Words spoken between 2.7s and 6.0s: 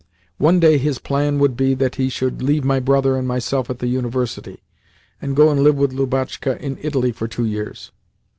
brother and myself at the University, and go and live with